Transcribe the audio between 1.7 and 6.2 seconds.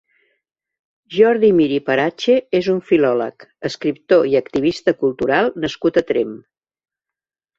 i Parache és un filòleg, escriptor i activista cultural nascut a